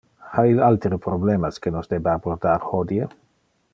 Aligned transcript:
Ha 0.35 0.43
il 0.51 0.61
altere 0.67 0.97
problemas 1.03 1.61
que 1.65 1.73
nos 1.75 1.91
debe 1.93 2.11
abordar 2.15 2.57
hodie? 2.71 3.11